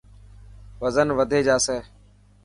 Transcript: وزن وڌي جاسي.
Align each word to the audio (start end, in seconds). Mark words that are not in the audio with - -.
وزن 0.81 1.07
وڌي 1.17 1.39
جاسي. 1.47 1.77